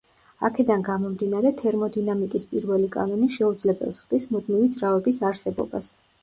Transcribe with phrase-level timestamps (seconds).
[0.47, 5.95] აქედან გამომდინარე თერმოდინამიკის პირველი კანონი შეუძლებელს ხდის მუდმივი ძრავების არსებობას.